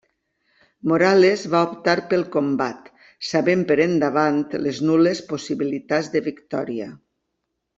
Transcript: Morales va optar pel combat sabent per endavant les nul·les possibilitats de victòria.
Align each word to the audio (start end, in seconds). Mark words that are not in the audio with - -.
Morales 0.91 1.43
va 1.55 1.59
optar 1.71 1.93
pel 2.13 2.25
combat 2.35 2.89
sabent 3.33 3.61
per 3.73 3.77
endavant 3.85 4.41
les 4.69 4.81
nul·les 4.89 5.23
possibilitats 5.35 6.11
de 6.17 6.27
victòria. 6.31 6.91